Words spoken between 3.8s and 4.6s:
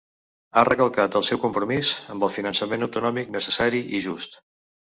i just.